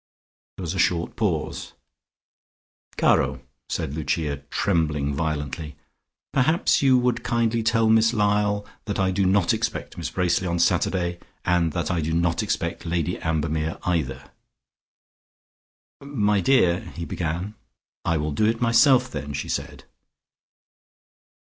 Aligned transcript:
There 0.57 0.63
was 0.63 0.73
a 0.73 0.79
short 0.79 1.15
pause. 1.15 1.73
"Caro," 2.97 3.43
said 3.69 3.93
Lucia, 3.93 4.37
trembling 4.49 5.13
violently, 5.13 5.75
"perhaps 6.33 6.81
you 6.81 6.97
would 6.97 7.23
kindly 7.23 7.61
tell 7.61 7.87
Miss 7.87 8.11
Lyall 8.11 8.65
that 8.85 8.97
I 8.97 9.11
do 9.11 9.27
not 9.27 9.53
expect 9.53 9.99
Miss 9.99 10.09
Bracely 10.09 10.47
on 10.47 10.57
Saturday, 10.57 11.19
and 11.45 11.71
that 11.73 11.91
I 11.91 12.01
do 12.01 12.13
not 12.13 12.41
expect 12.41 12.83
Lady 12.83 13.19
Ambermere 13.21 13.77
either." 13.83 14.31
"My 16.01 16.39
dear" 16.41 16.79
he 16.95 17.05
began. 17.05 17.53
"I 18.03 18.17
will 18.17 18.31
do 18.31 18.47
it 18.47 18.59
myself 18.59 19.07
then," 19.11 19.33
she 19.33 19.49
said. 19.49 19.83